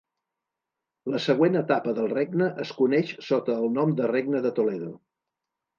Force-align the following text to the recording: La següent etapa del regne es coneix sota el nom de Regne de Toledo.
La 1.15 1.19
següent 1.25 1.59
etapa 1.61 1.95
del 1.99 2.09
regne 2.15 2.49
es 2.67 2.73
coneix 2.81 3.15
sota 3.31 3.61
el 3.65 3.71
nom 3.79 3.97
de 4.03 4.13
Regne 4.17 4.47
de 4.49 4.59
Toledo. 4.63 4.95